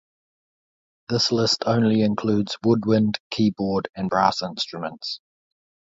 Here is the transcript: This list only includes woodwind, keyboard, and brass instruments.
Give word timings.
This 1.09 1.31
list 1.31 1.65
only 1.67 2.01
includes 2.01 2.57
woodwind, 2.63 3.19
keyboard, 3.29 3.87
and 3.95 4.09
brass 4.09 4.41
instruments. 4.41 5.19